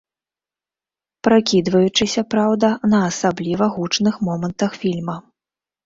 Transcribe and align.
Пракідваючыся, 1.27 2.21
праўда, 2.33 2.73
на 2.91 3.05
асабліва 3.13 3.65
гучных 3.79 4.13
момантах 4.29 4.71
фільма. 4.85 5.17